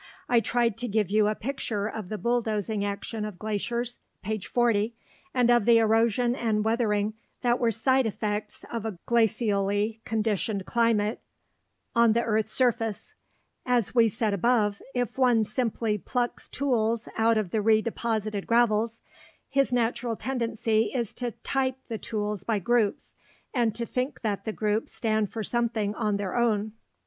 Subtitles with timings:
[0.27, 4.39] I tried to give you a picture of the bulldozing action of glaciers (p.
[4.39, 4.95] 40)
[5.31, 11.21] and of the erosion and weathering that were side effects of a glacially conditioned climate
[11.95, 13.13] on the earth's surface.
[13.63, 19.03] As we said above, if one simply plucks tools out of the redeposited gravels,
[19.49, 23.13] his natural tendency is to "type" the tools by groups,
[23.53, 26.71] and to think that the groups stand for something on their own.